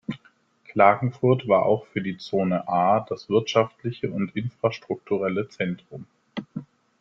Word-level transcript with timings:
Klagenfurt 0.69 1.47
war 1.47 1.63
auch 1.67 1.85
für 1.85 2.01
die 2.01 2.17
„Zone 2.17 2.67
A“ 2.67 3.01
das 3.07 3.29
wirtschaftliche 3.29 4.09
und 4.09 4.35
infrastrukturelle 4.35 5.47
Zentrum. 5.49 6.07